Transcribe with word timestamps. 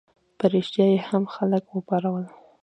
په 0.37 0.45
ریشتیا 0.53 0.85
یې 0.93 0.99
هم 1.09 1.23
خلک 1.33 1.63
وپارول. 1.69 2.25